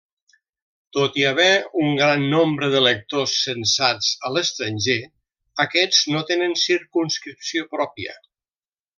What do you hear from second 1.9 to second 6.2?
gran nombre d'electors censats a l'estranger, aquests